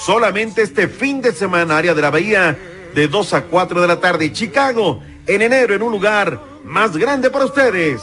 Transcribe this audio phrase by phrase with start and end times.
[0.06, 2.58] Solamente este fin de semana, área de la Bahía,
[2.94, 4.34] de 2 a 4 de la tarde.
[4.34, 8.02] Chicago, en enero, en un lugar más grande para ustedes.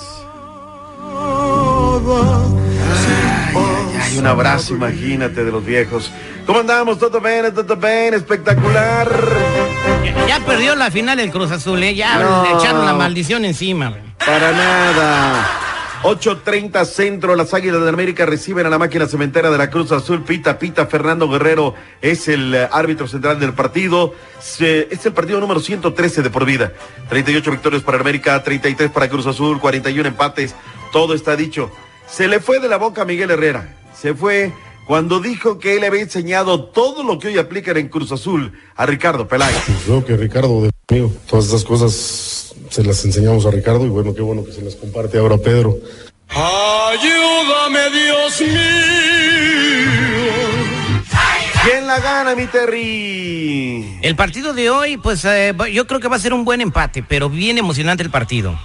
[4.15, 6.11] Ay, un abrazo, imagínate, de los viejos.
[6.47, 6.99] ¿Cómo andamos?
[6.99, 7.53] ¿Todo bien?
[7.53, 8.15] ¿Todo bien?
[8.15, 9.09] Espectacular.
[10.05, 11.95] Ya, ya perdió la final el Cruz Azul, ¿eh?
[11.95, 12.45] Ya No.
[12.45, 13.89] le echaron la maldición encima.
[13.91, 14.03] güey.
[14.25, 15.61] Para nada.
[16.05, 20.23] 8.30 centro, las Águilas de América reciben a la máquina cementera de la Cruz Azul.
[20.23, 24.15] Pita, pita, Fernando Guerrero es el eh, árbitro central del partido.
[24.39, 26.73] Se- es el partido número 113 de por vida.
[27.09, 30.55] 38 victorias para América, 33 para Cruz Azul, 41 empates.
[30.93, 31.73] Todo está dicho.
[32.07, 33.67] Se le fue de la boca a Miguel Herrera.
[34.01, 34.53] Se fue
[34.87, 38.87] cuando dijo que él había enseñado todo lo que hoy aplican en Cruz Azul a
[38.87, 39.57] Ricardo Peláez.
[39.87, 44.15] Creo que Ricardo, de mío, todas estas cosas se las enseñamos a Ricardo y bueno,
[44.15, 45.79] qué bueno que se las comparte ahora Pedro.
[46.29, 49.05] Ayúdame, Dios mío.
[51.65, 53.99] ¿Quién la gana, mi Terry?
[54.03, 57.03] El partido de hoy, pues eh, yo creo que va a ser un buen empate,
[57.03, 58.59] pero bien emocionante el partido.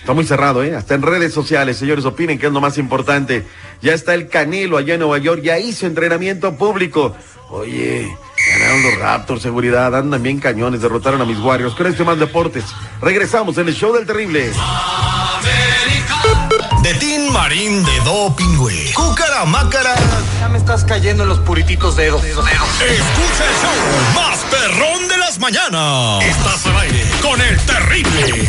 [0.00, 0.74] Está muy cerrado, ¿eh?
[0.74, 3.46] Hasta en redes sociales, señores, opinen que es lo más importante.
[3.82, 7.14] Ya está el Canelo allá en Nueva York, ya hizo entrenamiento público.
[7.50, 8.16] Oye,
[8.52, 11.74] ganaron los Raptors, seguridad, andan bien cañones, derrotaron a mis Warriors.
[11.74, 12.64] Con este más deportes.
[13.02, 14.52] Regresamos en el show del terrible.
[16.82, 18.92] De Tin Marín de Doping, güey.
[18.92, 19.94] Cúcara, mácara.
[20.40, 22.24] Ya me estás cayendo en los purititos dedos.
[22.24, 26.24] Escucha el show más perrón de las mañanas.
[26.24, 28.48] Estás al aire con el terrible.